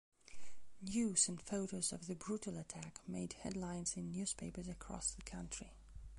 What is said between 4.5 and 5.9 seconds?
across the country.